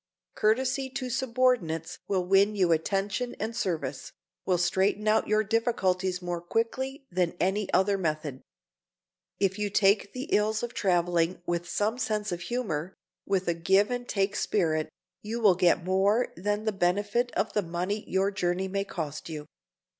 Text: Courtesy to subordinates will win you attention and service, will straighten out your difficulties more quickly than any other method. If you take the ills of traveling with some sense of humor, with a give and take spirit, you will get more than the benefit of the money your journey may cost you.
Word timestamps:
Courtesy 0.33 0.89
to 0.89 1.11
subordinates 1.11 1.99
will 2.07 2.25
win 2.25 2.55
you 2.55 2.71
attention 2.71 3.35
and 3.39 3.55
service, 3.55 4.11
will 4.47 4.57
straighten 4.57 5.07
out 5.07 5.27
your 5.27 5.43
difficulties 5.43 6.23
more 6.23 6.41
quickly 6.41 7.05
than 7.11 7.35
any 7.39 7.71
other 7.71 7.99
method. 7.99 8.41
If 9.39 9.59
you 9.59 9.69
take 9.69 10.13
the 10.13 10.23
ills 10.31 10.63
of 10.63 10.73
traveling 10.73 11.43
with 11.45 11.69
some 11.69 11.99
sense 11.99 12.31
of 12.31 12.41
humor, 12.41 12.95
with 13.27 13.47
a 13.47 13.53
give 13.53 13.91
and 13.91 14.09
take 14.09 14.35
spirit, 14.35 14.89
you 15.21 15.39
will 15.39 15.53
get 15.53 15.83
more 15.83 16.33
than 16.35 16.63
the 16.65 16.71
benefit 16.71 17.31
of 17.33 17.53
the 17.53 17.61
money 17.61 18.03
your 18.09 18.31
journey 18.31 18.67
may 18.67 18.85
cost 18.85 19.29
you. 19.29 19.45